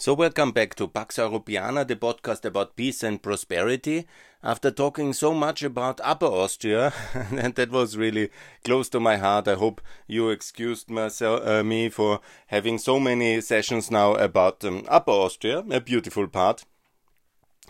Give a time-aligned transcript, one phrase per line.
[0.00, 4.06] So, welcome back to Pax Europiana, the podcast about peace and prosperity.
[4.44, 6.92] After talking so much about Upper Austria,
[7.32, 8.30] and that was really
[8.62, 13.40] close to my heart, I hope you excused myself, uh, me for having so many
[13.40, 16.64] sessions now about um, Upper Austria, a beautiful part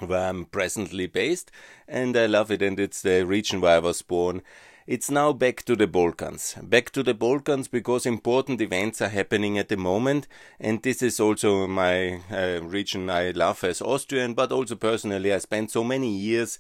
[0.01, 1.51] where I'm presently based,
[1.89, 4.43] and I love it, and it's the region where I was born.
[4.89, 6.55] It's now back to the Balkans.
[6.63, 10.27] Back to the Balkans because important events are happening at the moment,
[10.59, 15.41] and this is also my uh, region I love as Austrian, but also personally, I
[15.41, 16.59] spent so many years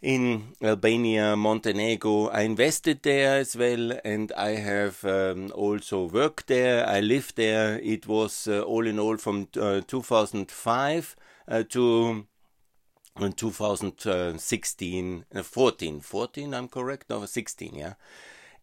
[0.00, 2.28] in Albania, Montenegro.
[2.28, 6.88] I invested there as well, and I have um, also worked there.
[6.88, 7.78] I lived there.
[7.80, 11.14] It was uh, all in all from uh, 2005
[11.46, 12.26] uh, to
[13.18, 17.10] in 2016, uh, 14, 14, I'm correct?
[17.10, 17.94] No, 16, yeah.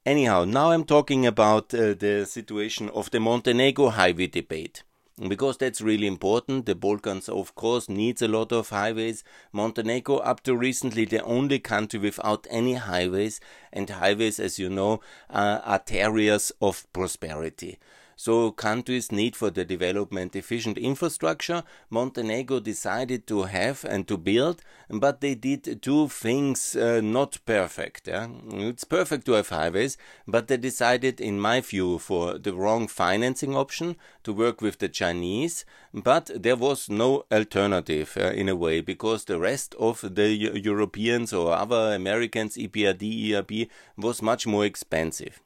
[0.06, 4.84] Anyhow, now I'm talking about uh, the situation of the Montenegro highway debate.
[5.20, 6.68] Because that's really important.
[6.68, 9.24] The Balkans, of course, needs a lot of highways.
[9.52, 13.42] Montenegro, up to recently, the only country without any highways.
[13.74, 17.80] And highways, as you know, are arterias of prosperity.
[18.20, 21.64] So countries need for the development efficient infrastructure.
[21.92, 28.08] Montenegro decided to have and to build, but they did two things uh, not perfect.
[28.08, 28.28] Yeah?
[28.50, 33.56] It's perfect to have highways, but they decided, in my view, for the wrong financing
[33.56, 35.64] option to work with the Chinese.
[35.94, 41.34] But there was no alternative uh, in a way because the rest of the Europeans
[41.34, 45.40] or other Americans, EBRD, EIB, was much more expensive.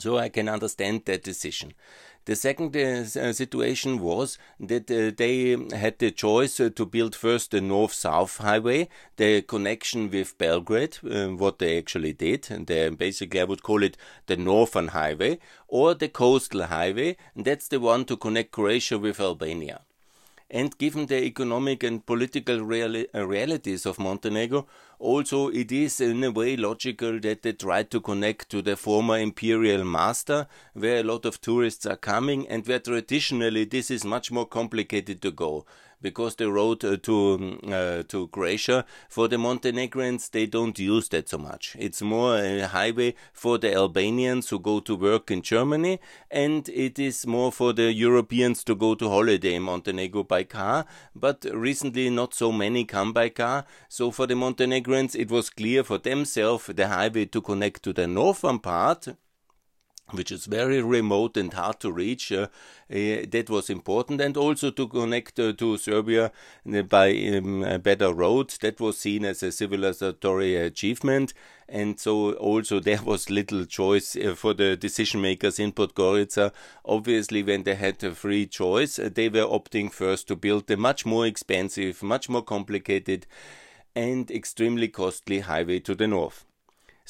[0.00, 1.74] So I can understand that decision.
[2.26, 7.16] The second uh, uh, situation was that uh, they had the choice uh, to build
[7.16, 12.50] first the north south highway, the connection with Belgrade, uh, what they actually did.
[12.50, 17.16] And they, basically, I would call it the northern highway, or the coastal highway.
[17.34, 19.80] And that's the one to connect Croatia with Albania.
[20.52, 24.66] And given the economic and political reali uh, realities of Montenegro,
[24.98, 29.18] also it is in a way logical that they try to connect to the former
[29.18, 34.32] imperial master, where a lot of tourists are coming, and where traditionally this is much
[34.32, 35.64] more complicated to go
[36.00, 41.28] because the road uh, to uh, to Croatia for the Montenegrins they don't use that
[41.28, 41.76] so much.
[41.78, 46.00] It's more a highway for the Albanians who go to work in Germany,
[46.30, 50.86] and it is more for the Europeans to go to holiday in Montenegro by car.
[51.14, 53.64] But recently, not so many come by car.
[53.88, 58.06] So for the Montenegrins, it was clear for themselves the highway to connect to the
[58.06, 59.08] northern part
[60.12, 62.32] which is very remote and hard to reach.
[62.32, 62.48] Uh,
[62.90, 66.32] uh, that was important, and also to connect uh, to Serbia
[66.72, 68.50] uh, by um, a better road.
[68.60, 71.32] That was seen as a civilizatory achievement,
[71.68, 76.52] and so also there was little choice uh, for the decision makers in Podgorica.
[76.84, 81.06] Obviously, when they had a free choice, they were opting first to build a much
[81.06, 83.26] more expensive, much more complicated,
[83.94, 86.44] and extremely costly highway to the north.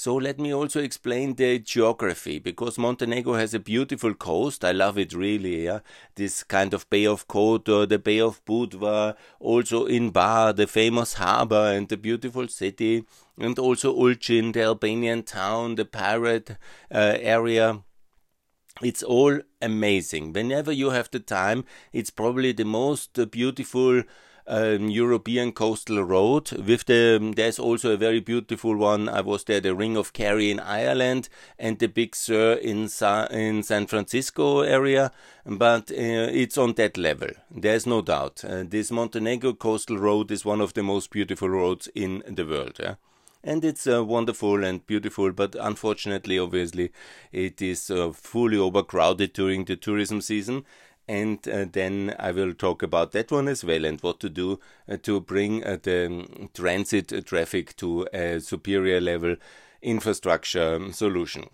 [0.01, 4.65] So let me also explain the geography because Montenegro has a beautiful coast.
[4.65, 5.67] I love it really.
[5.67, 5.81] Yeah?
[6.15, 11.13] This kind of Bay of Kotor, the Bay of Budva, also in Bar, the famous
[11.13, 13.05] harbor and the beautiful city,
[13.39, 16.53] and also Ulcinj, the Albanian town, the pirate
[16.91, 17.83] uh, area.
[18.81, 20.33] It's all amazing.
[20.33, 24.05] Whenever you have the time, it's probably the most beautiful
[24.51, 26.53] um, European coastal road.
[26.53, 29.09] With the there's also a very beautiful one.
[29.09, 31.29] I was there, the Ring of Kerry in Ireland
[31.59, 35.13] and the Big Sur in Sa- in San Francisco area.
[35.47, 37.31] But uh, it's on that level.
[37.51, 38.45] There's no doubt.
[38.45, 42.77] Uh, this Montenegro coastal road is one of the most beautiful roads in the world.
[42.79, 42.97] Yeah?
[43.43, 46.93] and it's uh, wonderful and beautiful but unfortunately obviously
[47.33, 50.65] it is uh, fully overcrowded during the tourism season
[51.11, 54.61] and uh, then I will talk about that one as well and what to do
[54.89, 59.35] uh, to bring uh, the um, transit traffic to a superior level
[59.83, 61.51] infrastructure solution.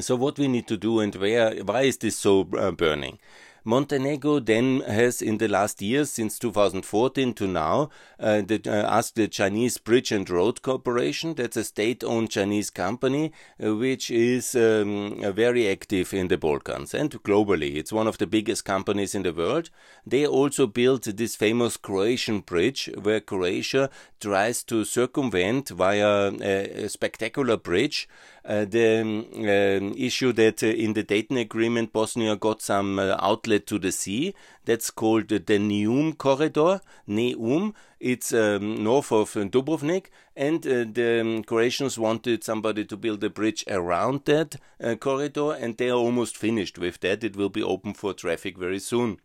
[0.00, 3.18] So what we need to do and where why is this so uh, burning?
[3.66, 9.16] Montenegro then has, in the last years, since 2014 to now, uh, the, uh, asked
[9.16, 14.54] the Chinese Bridge and Road Corporation, that's a state owned Chinese company, uh, which is
[14.54, 17.74] um, very active in the Balkans and globally.
[17.74, 19.70] It's one of the biggest companies in the world.
[20.06, 26.88] They also built this famous Croatian bridge, where Croatia tries to circumvent via a, a
[26.88, 32.98] spectacular bridge uh, the um, issue that uh, in the Dayton Agreement Bosnia got some
[32.98, 34.34] uh, outlet to the sea.
[34.64, 36.80] That's called the Neum corridor.
[37.08, 37.74] Neum.
[37.98, 40.06] It's um, north of Dubrovnik,
[40.36, 45.52] and uh, the um, Croatians wanted somebody to build a bridge around that uh, corridor,
[45.52, 47.24] and they are almost finished with that.
[47.24, 49.18] It will be open for traffic very soon.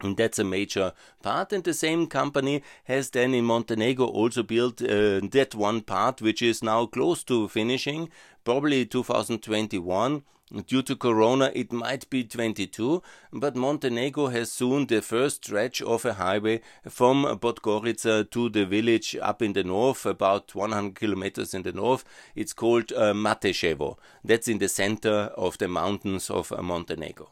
[0.00, 0.92] And that's a major
[1.22, 1.52] part.
[1.52, 6.42] And the same company has then in Montenegro also built uh, that one part, which
[6.42, 8.10] is now close to finishing,
[8.44, 10.22] probably 2021.
[10.66, 13.02] Due to Corona, it might be 22,
[13.32, 19.16] but Montenegro has soon the first stretch of a highway from Podgorica to the village
[19.22, 22.04] up in the north, about 100 kilometers in the north.
[22.36, 23.96] It's called uh, Mateševo.
[24.22, 27.30] That's in the center of the mountains of uh, Montenegro.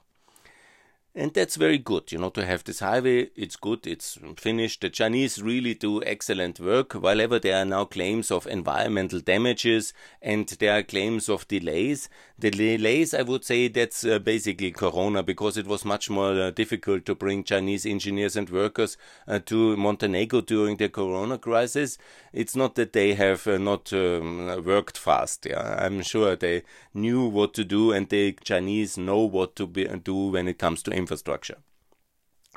[1.15, 3.29] And that's very good, you know, to have this highway.
[3.37, 4.81] It's good, it's finished.
[4.81, 6.95] The Chinese really do excellent work.
[6.95, 9.93] While there are now claims of environmental damages
[10.23, 15.23] and there are claims of delays, the delays, I would say, that's uh, basically Corona
[15.23, 18.97] because it was much more uh, difficult to bring Chinese engineers and workers
[19.29, 21.99] uh, to Montenegro during the Corona crisis.
[22.33, 25.47] It's not that they have uh, not um, worked fast.
[25.49, 26.63] Yeah, I'm sure they
[26.95, 30.83] knew what to do and the Chinese know what to be, do when it comes
[30.85, 31.59] to infrastructure.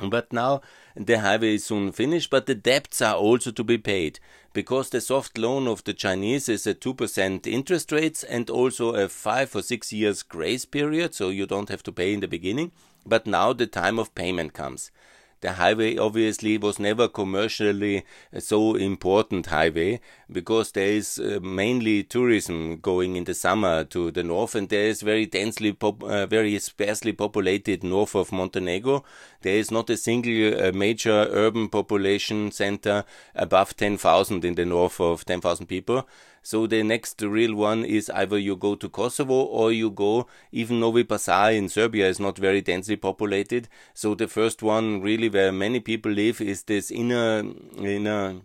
[0.01, 0.61] But now
[0.95, 4.19] the highway is soon finished, but the debts are also to be paid
[4.51, 9.07] because the soft loan of the Chinese is at 2% interest rates and also a
[9.07, 12.71] 5 or 6 years grace period, so you don't have to pay in the beginning.
[13.05, 14.91] But now the time of payment comes
[15.45, 18.03] the highway obviously was never commercially
[18.39, 19.99] so important highway
[20.31, 24.87] because there is uh, mainly tourism going in the summer to the north and there
[24.87, 29.03] is very densely pop, uh, very sparsely populated north of Montenegro.
[29.43, 33.03] There is not a single uh, major urban population center
[33.35, 36.07] above 10,000 in the north of 10,000 people
[36.45, 40.79] so the next real one is either you go to Kosovo or you go, even
[40.79, 43.67] Novi Pazar in Serbia is not very densely populated.
[43.95, 47.43] So the first one really where many people live is this inner,
[47.79, 48.41] inner,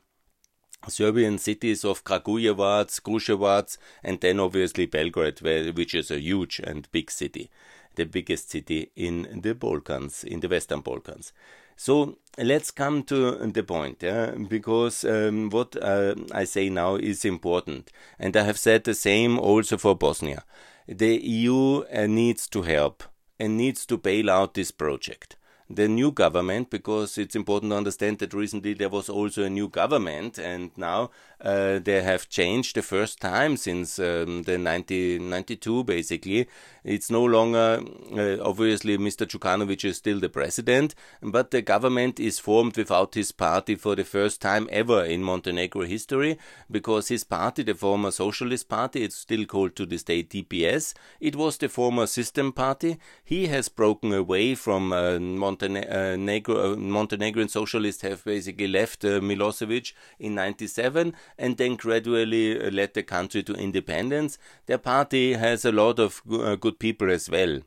[0.88, 6.90] Serbian cities of Kragujevac, Kruševac, and then obviously Belgrade, where, which is a huge and
[6.92, 7.50] big city,
[7.96, 11.34] the biggest city in the Balkans, in the Western Balkans.
[11.82, 14.32] So let's come to the point, yeah?
[14.32, 17.90] because um, what uh, I say now is important.
[18.18, 20.44] And I have said the same also for Bosnia.
[20.86, 23.04] The EU uh, needs to help
[23.38, 25.36] and needs to bail out this project
[25.70, 29.68] the new government because it's important to understand that recently there was also a new
[29.68, 36.48] government and now uh, they have changed the first time since um, the 1992 basically
[36.82, 37.80] it's no longer
[38.12, 39.24] uh, obviously Mr.
[39.24, 44.04] Djukanovic is still the president but the government is formed without his party for the
[44.04, 46.36] first time ever in Montenegro history
[46.68, 51.36] because his party the former socialist party it's still called to this day DPS it
[51.36, 57.48] was the former system party he has broken away from uh, Montenegro Montenegro, uh, Montenegrin
[57.48, 63.42] socialists have basically left uh, Milosevic in 97 and then gradually uh, led the country
[63.42, 64.38] to independence.
[64.66, 66.22] Their party has a lot of
[66.60, 67.60] good people as well.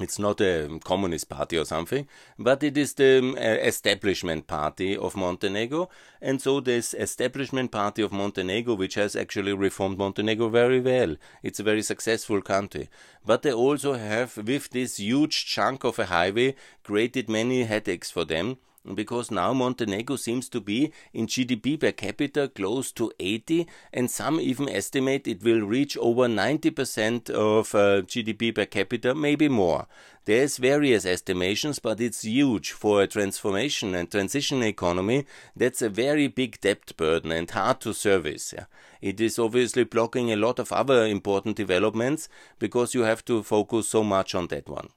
[0.00, 2.08] It's not a communist party or something,
[2.38, 5.90] but it is the um, establishment party of Montenegro.
[6.22, 11.60] And so, this establishment party of Montenegro, which has actually reformed Montenegro very well, it's
[11.60, 12.88] a very successful country.
[13.26, 18.24] But they also have, with this huge chunk of a highway, created many headaches for
[18.24, 18.56] them
[18.94, 24.40] because now Montenegro seems to be in GDP per capita close to 80, and some
[24.40, 29.86] even estimate it will reach over 90% of uh, GDP per capita, maybe more.
[30.24, 35.26] There's various estimations, but it's huge for a transformation and transition economy.
[35.56, 38.54] That's a very big debt burden and hard to service.
[38.56, 38.66] Yeah.
[39.00, 42.28] It is obviously blocking a lot of other important developments
[42.60, 44.90] because you have to focus so much on that one.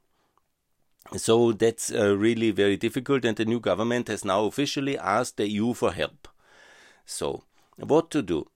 [1.13, 5.47] So that's uh, really very difficult, and the new government has now officially asked the
[5.47, 6.27] EU for help.
[7.05, 7.43] So,
[7.77, 8.47] what to do?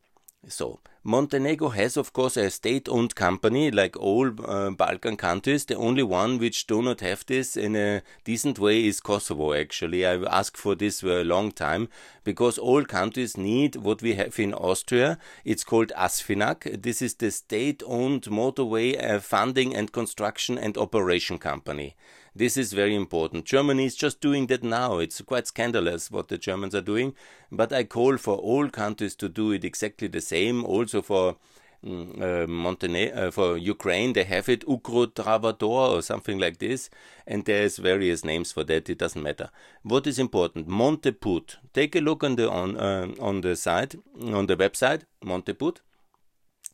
[0.48, 5.66] So, Montenegro has, of course, a state owned company like all uh, Balkan countries.
[5.66, 10.06] The only one which do not have this in a decent way is Kosovo, actually.
[10.06, 11.88] I asked for this for a long time
[12.24, 15.18] because all countries need what we have in Austria.
[15.46, 16.82] It's called ASFINAG.
[16.82, 21.96] This is the state owned motorway uh, funding and construction and operation company.
[22.40, 23.44] This is very important.
[23.44, 25.00] Germany is just doing that now.
[25.00, 27.14] It's quite scandalous what the Germans are doing,
[27.52, 30.64] but I call for all countries to do it exactly the same.
[30.64, 31.36] Also for
[31.86, 36.90] mm, uh, uh, for Ukraine, they have it Ukro-Travator or something like this,
[37.28, 38.90] and there's various names for that.
[38.90, 39.50] It doesn't matter.
[39.84, 40.70] What is important?
[40.70, 41.58] Monteput.
[41.74, 45.82] Take a look on the on uh, on the site on the website Monteput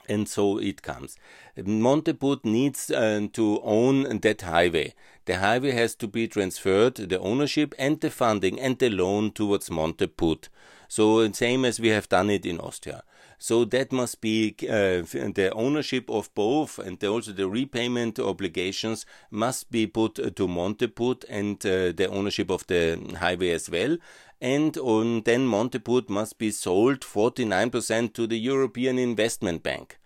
[0.07, 1.17] and so it comes.
[1.57, 4.93] Monteput needs uh, to own that highway.
[5.25, 9.71] The highway has to be transferred, the ownership and the funding and the loan towards
[9.71, 10.49] Monteput.
[10.87, 13.03] So same as we have done it in Austria.
[13.37, 19.71] So that must be uh, the ownership of both, and also the repayment obligations must
[19.71, 23.97] be put to Monteput and uh, the ownership of the highway as well.
[24.41, 29.97] And on, then Monteput must be sold 49% to the European Investment Bank.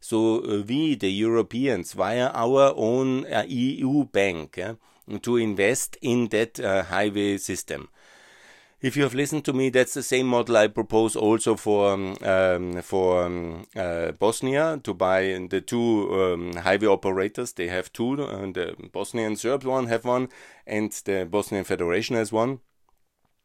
[0.00, 4.58] So uh, we, the Europeans, via our own uh, EU bank,
[5.22, 7.88] to invest in that uh, highway system.
[8.80, 12.16] If you have listened to me, that's the same model I propose also for um,
[12.22, 17.52] um, for um, uh, Bosnia to buy the two um, highway operators.
[17.52, 20.28] They have two, and the Bosnian Serbs one have one,
[20.64, 22.60] and the Bosnian Federation has one.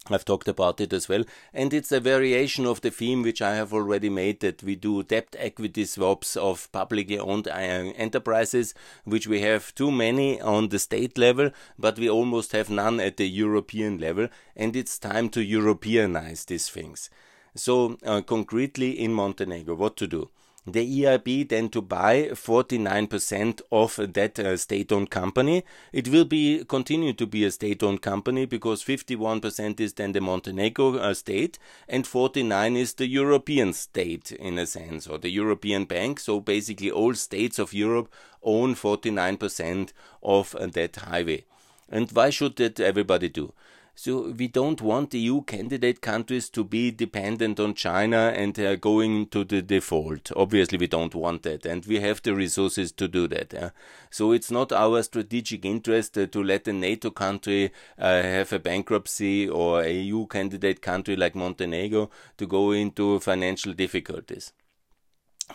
[0.09, 1.23] I've talked about it as well.
[1.53, 5.01] And it's a variation of the theme which I have already made that we do
[5.03, 8.73] debt equity swaps of publicly owned uh, enterprises,
[9.05, 13.15] which we have too many on the state level, but we almost have none at
[13.15, 14.27] the European level.
[14.57, 17.09] And it's time to Europeanize these things.
[17.55, 20.29] So, uh, concretely in Montenegro, what to do?
[20.65, 25.63] The EIB then to buy 49% of that uh, state-owned company.
[25.91, 30.95] It will be continue to be a state-owned company because 51% is then the Montenegro
[30.95, 36.19] uh, state and 49 is the European state in a sense or the European bank.
[36.19, 39.91] So basically all states of Europe own 49%
[40.21, 41.45] of uh, that highway.
[41.89, 43.53] And why should that everybody do?
[43.95, 49.27] So we don't want EU candidate countries to be dependent on China and uh, going
[49.27, 50.31] to the default.
[50.35, 53.53] Obviously, we don't want that, and we have the resources to do that.
[53.53, 53.69] Uh.
[54.09, 58.59] So it's not our strategic interest uh, to let a NATO country uh, have a
[58.59, 64.53] bankruptcy or a EU candidate country like Montenegro to go into financial difficulties.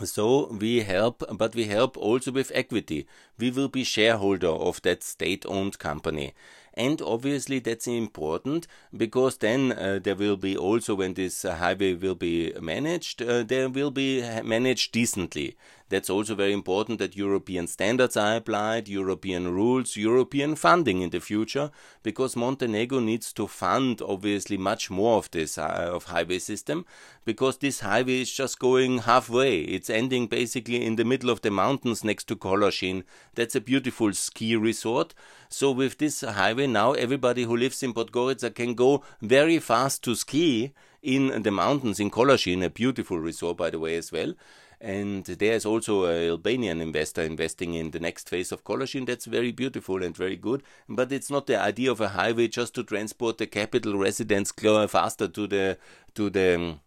[0.04, 3.08] So we help, but we help also with equity.
[3.36, 6.34] We will be shareholder of that state-owned company
[6.78, 8.66] and obviously that's important
[8.96, 13.42] because then uh, there will be also when this uh, highway will be managed uh,
[13.42, 15.56] there will be managed decently
[15.88, 21.20] that's also very important that European standards are applied, European rules, European funding in the
[21.20, 21.70] future,
[22.02, 26.84] because Montenegro needs to fund obviously much more of this uh, of highway system,
[27.24, 29.60] because this highway is just going halfway.
[29.60, 33.04] It's ending basically in the middle of the mountains next to Kolašin.
[33.34, 35.14] That's a beautiful ski resort.
[35.48, 40.14] So with this highway now, everybody who lives in Podgorica can go very fast to
[40.14, 44.34] ski in the mountains in Kolašin, a beautiful resort by the way as well.
[44.80, 49.06] And there's also an Albanian investor investing in the next phase of Kolašin.
[49.06, 50.62] That's very beautiful and very good.
[50.88, 55.26] But it's not the idea of a highway just to transport the capital residents faster
[55.28, 55.78] to the
[56.14, 56.78] to the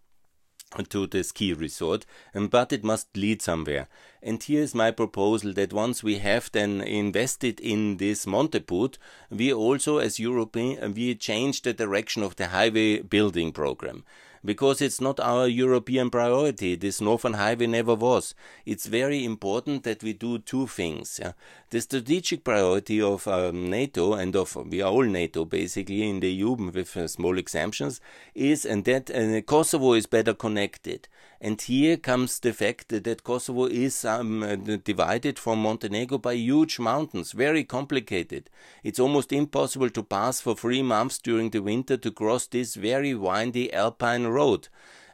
[0.90, 3.88] to the ski resort, um, but it must lead somewhere.
[4.24, 8.98] And here's my proposal that once we have then invested in this Monteput,
[9.30, 14.06] we also as European we change the direction of the highway building program
[14.44, 16.76] because it's not our European priority.
[16.76, 18.34] This Northern Highway never was.
[18.66, 21.20] It's very important that we do two things.
[21.22, 21.34] Yeah?
[21.70, 26.32] The strategic priority of um, NATO and of we are all NATO basically in the
[26.32, 28.02] EU with uh, small exemptions
[28.36, 31.08] is and that uh, Kosovo is better connected.
[31.44, 37.32] And here comes the fact that Kosovo is um, divided from Montenegro by huge mountains,
[37.32, 38.48] very complicated.
[38.84, 43.16] It's almost impossible to pass for three months during the winter to cross this very
[43.16, 44.68] windy alpine road.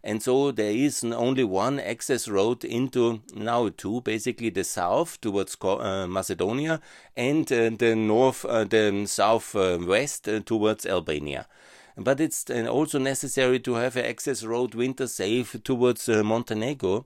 [0.04, 5.56] And so there is only one access road into now two, basically the south towards
[5.62, 6.82] uh, Macedonia
[7.16, 11.48] and uh, the north, uh, the southwest uh, towards Albania
[11.98, 17.06] but it's also necessary to have an access road winter safe towards uh, Montenegro.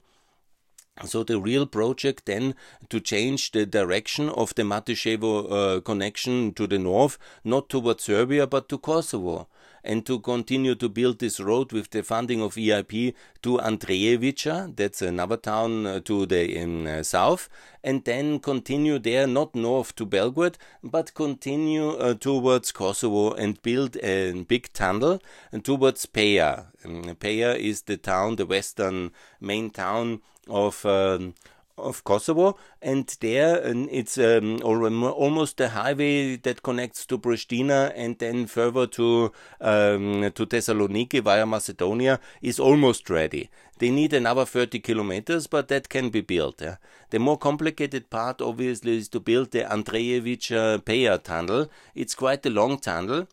[1.06, 2.54] So the real project then
[2.90, 8.46] to change the direction of the Mateševo uh, connection to the north, not towards Serbia
[8.46, 9.48] but to Kosovo
[9.84, 15.02] and to continue to build this road with the funding of EIB to Andrejevica, that's
[15.02, 17.50] another town uh, to the in, uh, south,
[17.84, 23.98] and then continue there, not north to Belgrade, but continue uh, towards Kosovo and build
[23.98, 25.22] a big tunnel
[25.64, 26.68] towards Peja.
[26.86, 31.34] Um, Peja is the town, the western main town of um,
[31.78, 38.46] of Kosovo, and there it's um, almost a highway that connects to Pristina and then
[38.48, 43.50] further to um, to Thessaloniki via Macedonia is almost ready.
[43.80, 46.62] They need another 30 kilometers, but that can be built.
[46.62, 46.75] Yeah.
[47.10, 51.68] The more complicated part, obviously, is to build the Andrejevica Peja tunnel.
[51.96, 53.28] It's quite a long tunnel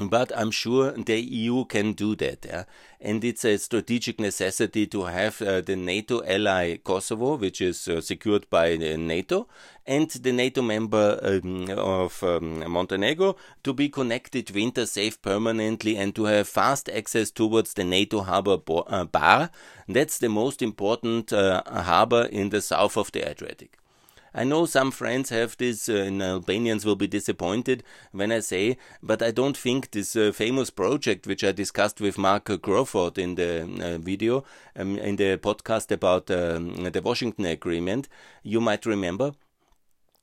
[0.00, 2.44] but I'm sure the EU can do that.
[2.44, 2.64] Yeah?
[3.00, 8.00] And it's a strategic necessity to have uh, the NATO ally Kosovo, which is uh,
[8.00, 9.48] secured by NATO,
[9.86, 16.14] and the NATO member um, of um, Montenegro to be connected winter safe permanently and
[16.14, 19.50] to have fast access towards the NATO harbor uh, bar.
[19.88, 23.78] That's the most important uh, harbor in the south of the Adriatic.
[24.38, 28.76] I know some friends have this, uh, and Albanians will be disappointed when I say,
[29.02, 33.36] but I don't think this uh, famous project which I discussed with Mark Crawford in
[33.36, 34.44] the uh, video,
[34.78, 38.10] um, in the podcast about um, the Washington Agreement,
[38.42, 39.32] you might remember.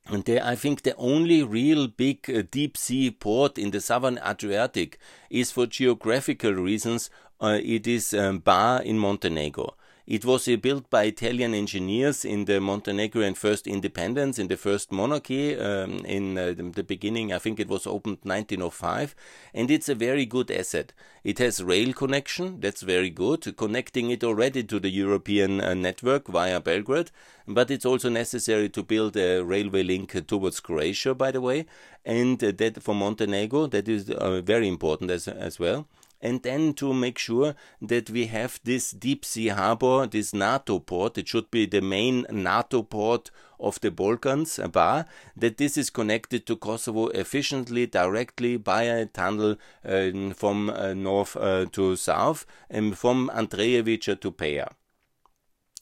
[0.06, 4.20] And there, I think the only real big uh, deep sea port in the southern
[4.24, 5.00] Adriatic
[5.32, 7.10] is for geographical reasons.
[7.42, 9.74] Uh, it is um, Bar in Montenegro.
[10.06, 15.58] It was built by Italian engineers in the Montenegrin first independence, in the first monarchy,
[15.58, 19.16] um, in uh, the beginning, I think it was opened 1905,
[19.54, 20.92] and it's a very good asset.
[21.24, 26.28] It has rail connection, that's very good, connecting it already to the European uh, network
[26.28, 27.12] via Belgrade,
[27.48, 31.66] but it's also necessary to build a railway link towards Croatia, by the way,
[32.04, 35.88] and uh, that for Montenegro, that is uh, very important as, as well
[36.24, 41.18] and then to make sure that we have this deep sea harbor, this NATO port,
[41.18, 46.46] it should be the main NATO port of the Balkans, bar, that this is connected
[46.46, 52.98] to Kosovo efficiently, directly by a tunnel uh, from uh, north uh, to south, and
[52.98, 54.70] from Andrejevica to Peja.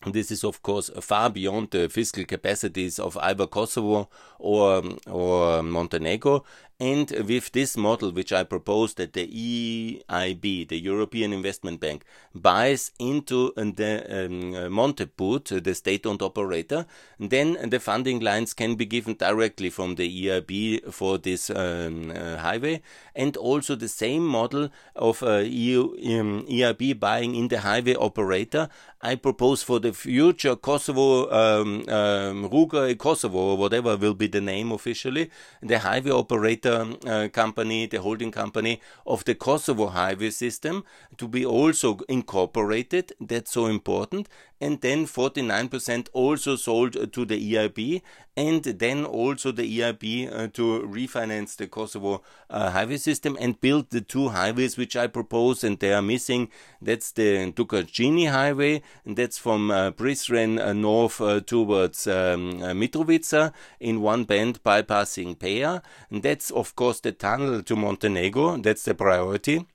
[0.07, 6.43] This is, of course, far beyond the fiscal capacities of either Kosovo or, or Montenegro,
[6.81, 12.91] and with this model, which I propose that the EIB, the European Investment Bank, buys
[12.97, 16.88] into the um, Monteput, the state-owned operator,
[17.19, 22.38] then the funding lines can be given directly from the EIB for this um, uh,
[22.38, 22.81] highway,
[23.15, 25.83] and also the same model of uh, EU,
[26.19, 28.69] um, EIB buying in the highway operator.
[29.03, 34.41] I propose for the future Kosovo, um, um, Ruga Kosovo, or whatever will be the
[34.41, 35.29] name officially,
[35.61, 40.83] the highway operator uh, company, the holding company of the Kosovo highway system,
[41.17, 43.13] to be also incorporated.
[43.19, 44.27] That's so important.
[44.61, 48.03] And then 49% also sold to the EIB,
[48.37, 53.89] and then also the EIB uh, to refinance the Kosovo uh, highway system and build
[53.89, 56.49] the two highways which I propose, and they are missing.
[56.79, 62.74] That's the Dukagjini highway, and that's from uh, Prizren uh, north uh, towards um, uh,
[62.74, 65.81] Mitrovica in one bend bypassing Peja.
[66.11, 68.57] And that's of course the tunnel to Montenegro.
[68.57, 69.65] That's the priority.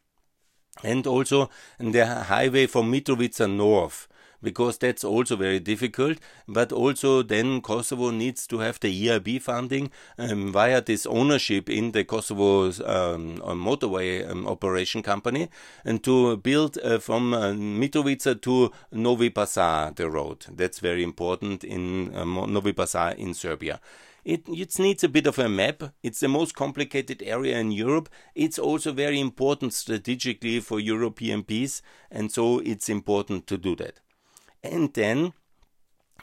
[0.84, 4.06] And also the highway from Mitrovica north
[4.42, 6.18] because that's also very difficult.
[6.48, 11.92] But also then Kosovo needs to have the EIB funding um, via this ownership in
[11.92, 15.48] the Kosovo um, motorway um, operation company
[15.84, 20.46] and to build uh, from uh, Mitrovica to Novi Pazar the road.
[20.52, 23.80] That's very important in uh, Novi Pazar in Serbia.
[24.24, 25.84] It, it, needs a bit of a map.
[26.02, 28.08] It's the most complicated area in Europe.
[28.34, 34.00] It's also very important strategically for European peace, and so it's important to do that.
[34.66, 35.32] And then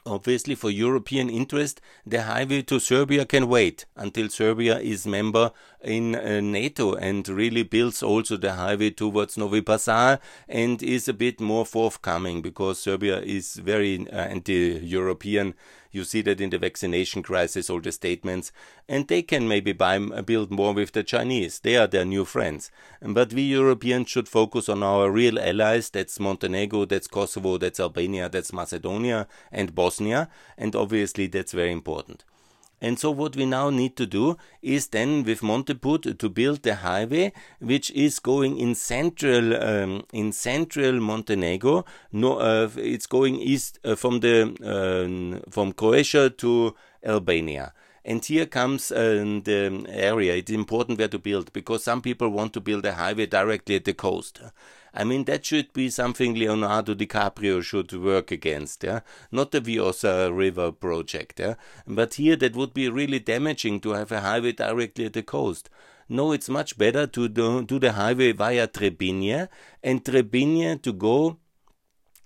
[0.05, 5.51] obviously for European interest, the highway to Serbia can wait until Serbia is member
[5.81, 11.13] in uh, NATO and really builds also the highway towards Novi Pazar and is a
[11.13, 15.53] bit more forthcoming because Serbia is very uh, anti-European
[15.93, 18.51] you see that in the vaccination crisis, all the statements,
[18.89, 21.59] and they can maybe buy, build more with the Chinese.
[21.59, 22.71] They are their new friends.
[23.01, 25.89] But we Europeans should focus on our real allies.
[25.89, 30.29] That's Montenegro, that's Kosovo, that's Albania, that's Macedonia, and Bosnia.
[30.57, 32.25] And obviously, that's very important.
[32.83, 36.75] And so what we now need to do is then with Monteput to build the
[36.75, 41.85] highway which is going in central um, in central Montenegro.
[42.11, 47.71] No, uh, it's going east uh, from the uh, from Croatia to Albania.
[48.03, 50.35] And here comes uh, the area.
[50.35, 53.85] It's important where to build because some people want to build a highway directly at
[53.85, 54.41] the coast.
[54.93, 58.99] I mean, that should be something Leonardo DiCaprio should work against, yeah?
[59.31, 61.55] Not the Vjosa River project, yeah?
[61.87, 65.69] But here that would be really damaging to have a highway directly at the coast.
[66.07, 69.47] No, it's much better to do, do the highway via Trebinje
[69.81, 71.37] and Trebinje to go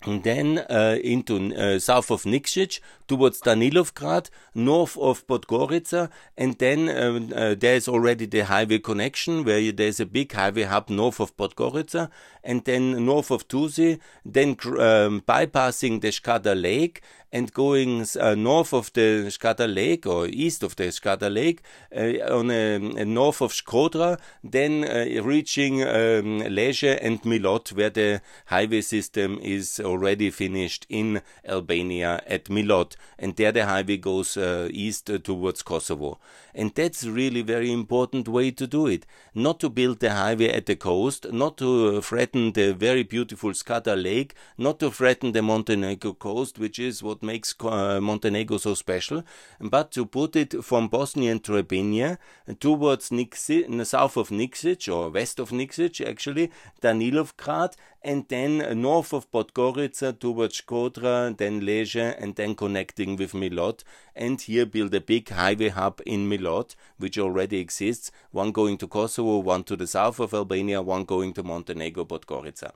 [0.03, 6.89] and then uh, into uh, south of Nikšić towards Danilovgrad, north of Podgorica, and then
[6.89, 11.35] um, uh, there's already the highway connection where there's a big highway hub north of
[11.37, 12.09] Podgorica,
[12.43, 18.73] and then north of Tuzi, then um, bypassing the Skadar Lake and going uh, north
[18.73, 21.61] of the Skadar Lake or east of the Skadar Lake
[21.95, 27.89] uh, on a, a north of Skodra, then uh, reaching um, Lezhë and Milot, where
[27.89, 34.37] the highway system is already finished in Albania at Milot, and there the highway goes
[34.37, 36.19] uh, east towards Kosovo.
[36.53, 39.05] And that's really very important way to do it.
[39.33, 44.01] Not to build the highway at the coast, not to threaten the very beautiful Skadar
[44.01, 49.23] Lake, not to threaten the Montenegro coast, which is what makes uh, Montenegro so special,
[49.59, 52.17] but to put it from Bosnia and Trebinje
[52.59, 57.75] towards Nikšić, south of Nikšić or west of Nikšić actually, Danilovgrad,
[58.07, 63.83] and then north of Podgorica towards Shkodra, then Lezhë, and then connecting with Milot,
[64.15, 68.87] and here build a big highway hub in Milot, which already exists, one going to
[68.87, 72.71] Kosovo, one to the south of Albania, one going to Montenegro, Podgorica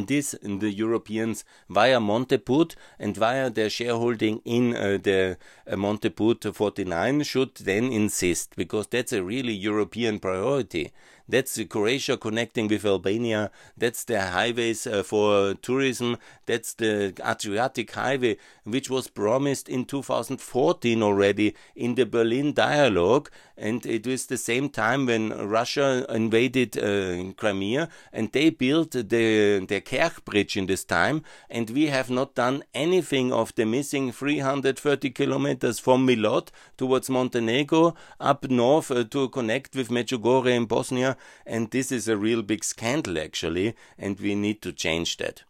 [0.00, 5.36] this the Europeans via Monteput and via their shareholding in uh, the
[5.70, 10.92] uh, Monteput 49 should then insist because that's a really European priority.
[11.28, 13.50] That's Croatia connecting with Albania.
[13.76, 16.18] That's the highways uh, for tourism.
[16.46, 23.30] That's the Adriatic Highway, which was promised in 2014 already in the Berlin dialogue.
[23.56, 29.02] And it was the same time when Russia invaded uh, Crimea and they built the,
[29.02, 31.22] the Kerch Bridge in this time.
[31.48, 37.94] And we have not done anything of the missing 330 kilometers from Milot towards Montenegro
[38.18, 41.11] up north uh, to connect with Medjugorje in Bosnia
[41.46, 45.42] and this is a real big scandal actually, and we need to change that.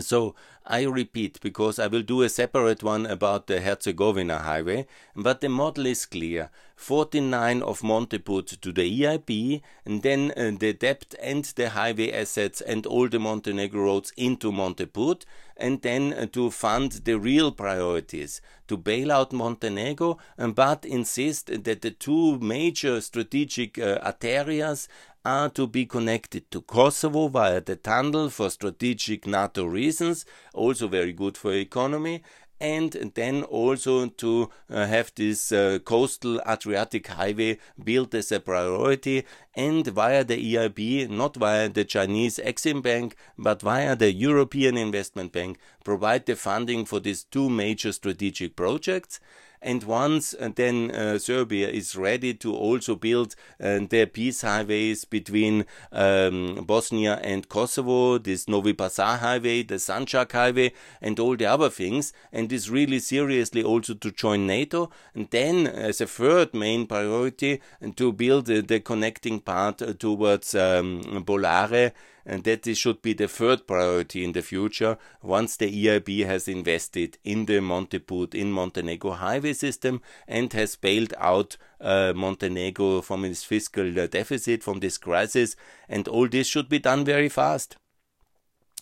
[0.00, 0.34] So
[0.66, 5.48] I repeat because I will do a separate one about the Herzegovina highway, but the
[5.48, 6.50] model is clear.
[6.76, 12.60] 49 of Monteput to the EIB, and then uh, the debt and the highway assets
[12.60, 15.24] and all the Montenegro roads into Monteput,
[15.56, 21.82] and then uh, to fund the real priorities, to bail out Montenegro, but insist that
[21.82, 24.88] the two major strategic uh, arterias
[25.24, 31.14] are to be connected to Kosovo via the tunnel for strategic NATO reasons, also very
[31.14, 32.22] good for economy,
[32.60, 39.24] and then also to uh, have this uh, coastal Adriatic highway built as a priority
[39.54, 45.32] and via the EIB, not via the Chinese Exim Bank, but via the European Investment
[45.32, 49.20] Bank, provide the funding for these two major strategic projects
[49.64, 55.04] and once uh, then uh, Serbia is ready to also build uh, their peace highways
[55.04, 61.46] between um, Bosnia and Kosovo, this Novi Pazar highway, the Sanjak highway, and all the
[61.46, 64.90] other things, and is really seriously also to join NATO.
[65.14, 67.62] And then, as a third main priority,
[67.96, 71.92] to build the connecting part towards um, Bolare
[72.26, 76.48] and that this should be the third priority in the future once the EIB has
[76.48, 83.24] invested in the Monteput in Montenegro highway system and has bailed out uh, Montenegro from
[83.24, 85.56] its fiscal deficit from this crisis
[85.88, 87.76] and all this should be done very fast.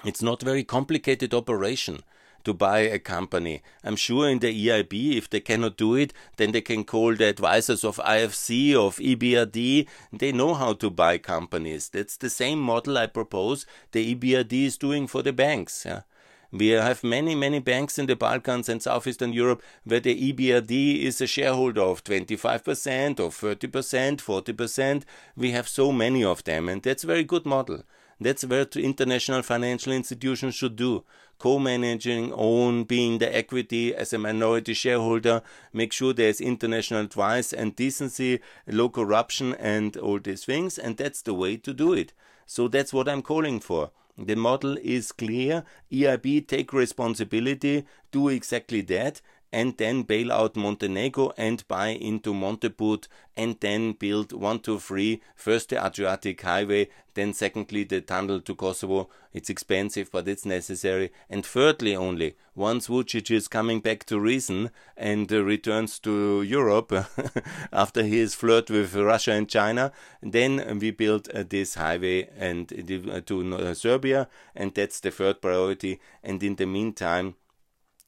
[0.04, 2.02] It's not very complicated operation
[2.44, 3.62] to buy a company.
[3.84, 7.26] I'm sure in the EIB, if they cannot do it, then they can call the
[7.26, 9.86] advisors of IFC, of EBRD.
[10.12, 11.88] They know how to buy companies.
[11.88, 15.84] That's the same model I propose the EBRD is doing for the banks.
[15.84, 16.02] Yeah.
[16.50, 21.22] We have many, many banks in the Balkans and Southeastern Europe where the EBRD is
[21.22, 25.04] a shareholder of 25% or 30%, 40%.
[25.34, 27.84] We have so many of them, and that's a very good model.
[28.20, 31.04] That's what international financial institutions should do.
[31.42, 37.74] Co-managing, own, being the equity as a minority shareholder, make sure there's international advice and
[37.74, 42.12] decency, low corruption and all these things, and that's the way to do it.
[42.46, 43.90] So that's what I'm calling for.
[44.16, 45.64] The model is clear.
[45.90, 49.20] EIB take responsibility, do exactly that,
[49.52, 55.20] and then bail out Montenegro and buy into Monteput and then build one, two, three.
[55.34, 59.10] First the Adriatic Highway, then secondly the tunnel to Kosovo.
[59.32, 61.12] It's expensive, but it's necessary.
[61.28, 66.92] And thirdly, only once Vucic is coming back to reason and uh, returns to Europe
[67.72, 73.20] after his flirt with Russia and China, then we build uh, this highway and uh,
[73.22, 76.00] to uh, Serbia, and that's the third priority.
[76.22, 77.34] And in the meantime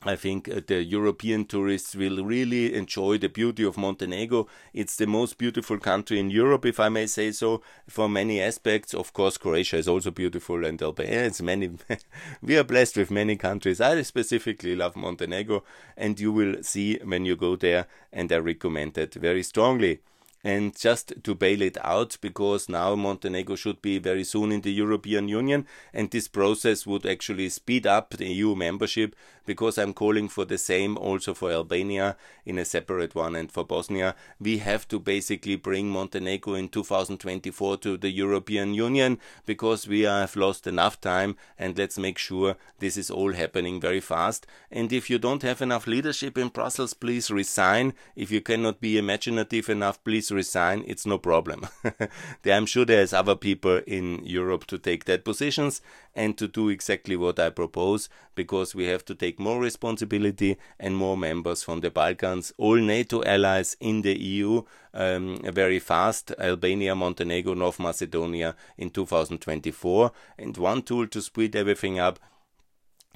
[0.06, 4.46] I think uh, the European tourists will really enjoy the beauty of Montenegro.
[4.74, 8.92] It's the most beautiful country in Europe, if I may say so, for many aspects.
[8.92, 11.24] Of course, Croatia is also beautiful, and Albania.
[11.24, 11.70] It's many.
[12.42, 13.80] we are blessed with many countries.
[13.80, 15.64] I specifically love Montenegro,
[15.96, 20.00] and you will see when you go there, and I recommend it very strongly
[20.44, 24.72] and just to bail it out because now Montenegro should be very soon in the
[24.72, 30.28] European Union and this process would actually speed up the EU membership because I'm calling
[30.28, 34.86] for the same also for Albania in a separate one and for Bosnia we have
[34.88, 41.00] to basically bring Montenegro in 2024 to the European Union because we have lost enough
[41.00, 44.46] time and let's make sure this is all happening very fast.
[44.70, 47.94] And if you don't have enough leadership in Brussels please resign.
[48.16, 51.66] If you cannot be imaginative enough please resign, it's no problem.
[52.44, 55.80] I'm sure there's other people in Europe to take that positions
[56.14, 60.96] and to do exactly what I propose because we have to take more responsibility and
[60.96, 66.94] more members from the Balkans, all NATO allies in the EU um, very fast, Albania,
[66.94, 70.12] Montenegro, North Macedonia in 2024.
[70.38, 72.20] And one tool to speed everything up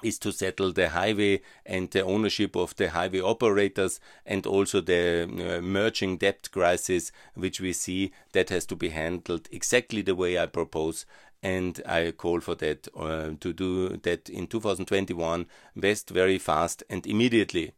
[0.02, 5.24] is to settle the highway and the ownership of the highway operators and also the
[5.24, 10.38] uh, merging debt crisis which we see that has to be handled exactly the way
[10.38, 11.04] I propose
[11.42, 15.46] and I call for that uh, to do that in 2021
[15.76, 17.72] best very fast and immediately.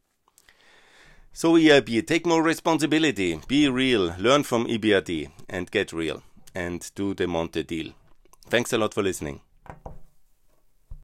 [1.32, 6.22] So EIB take more responsibility be real learn from EBRD and get real
[6.54, 7.92] and do the Monte deal.
[8.48, 9.40] Thanks a lot for listening